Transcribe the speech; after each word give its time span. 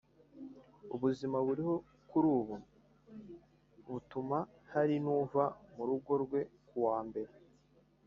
ubuzima 0.95 1.37
buriho 1.47 1.75
kuri 2.09 2.27
ubu 2.39 2.55
butuma 3.91 4.39
hari 4.71 4.95
n’uva 5.03 5.43
mu 5.75 5.83
rugo 5.89 6.11
rwe 6.23 6.41
kuwa 6.67 6.97
Mbere 7.09 7.33